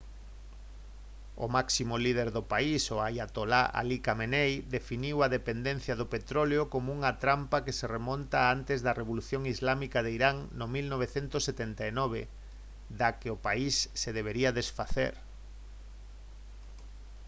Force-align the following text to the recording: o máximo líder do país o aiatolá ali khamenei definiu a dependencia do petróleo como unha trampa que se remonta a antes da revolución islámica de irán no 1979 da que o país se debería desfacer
o 1.43 1.45
máximo 1.57 1.95
líder 2.05 2.27
do 2.37 2.43
país 2.53 2.81
o 2.95 2.97
aiatolá 3.07 3.63
ali 3.81 3.97
khamenei 4.05 4.51
definiu 4.77 5.15
a 5.21 5.31
dependencia 5.37 5.93
do 5.99 6.07
petróleo 6.15 6.63
como 6.73 6.87
unha 6.97 7.11
trampa 7.23 7.63
que 7.65 7.73
se 7.79 7.85
remonta 7.95 8.37
a 8.41 8.47
antes 8.57 8.77
da 8.85 8.97
revolución 9.01 9.41
islámica 9.55 9.99
de 10.05 10.11
irán 10.19 10.37
no 10.59 10.65
1979 10.75 12.21
da 12.99 13.09
que 13.19 13.29
o 13.35 13.41
país 13.47 13.75
se 14.01 14.09
debería 14.17 14.55
desfacer 14.59 15.13